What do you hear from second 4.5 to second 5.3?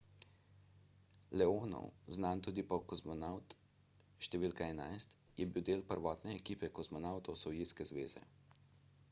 11